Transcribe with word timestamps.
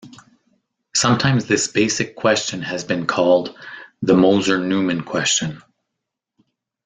Sometimes 0.95 1.45
this 1.45 1.67
basic 1.67 2.15
question 2.15 2.63
has 2.63 2.83
been 2.83 3.05
called 3.05 3.55
"the 4.01 4.15
Moser-Neumann 4.17 5.03
question". 5.03 5.61